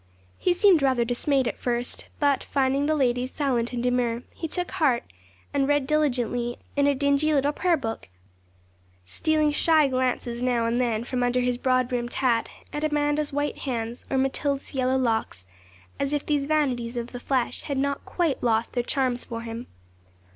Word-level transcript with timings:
He 0.39 0.55
seemed 0.55 0.81
rather 0.81 1.05
dismayed 1.05 1.47
at 1.47 1.59
first; 1.59 2.07
but, 2.19 2.43
finding 2.43 2.87
the 2.87 2.95
ladies 2.95 3.31
silent 3.35 3.71
and 3.71 3.83
demure, 3.83 4.23
he 4.33 4.47
took 4.47 4.71
heart, 4.71 5.03
and 5.53 5.67
read 5.67 5.85
diligently 5.85 6.57
in 6.75 6.87
a 6.87 6.95
dingy 6.95 7.31
little 7.31 7.51
prayer 7.51 7.77
book, 7.77 8.09
stealing 9.05 9.51
shy 9.51 9.87
glances 9.89 10.41
now 10.41 10.65
and 10.65 10.81
then 10.81 11.03
from 11.03 11.21
under 11.21 11.41
his 11.41 11.59
broad 11.59 11.87
brimmed 11.87 12.15
hat 12.15 12.49
at 12.73 12.83
Amanda's 12.83 13.31
white 13.31 13.59
hands, 13.59 14.05
or 14.09 14.17
Matilda's 14.17 14.73
yellow 14.73 14.97
locks, 14.97 15.45
as 15.99 16.13
if 16.13 16.25
these 16.25 16.47
vanities 16.47 16.97
of 16.97 17.11
the 17.11 17.19
flesh 17.19 17.61
had 17.61 17.77
not 17.77 18.03
quite 18.03 18.41
lost 18.41 18.73
their 18.73 18.81
charms 18.81 19.23
for 19.23 19.41
him. 19.41 19.67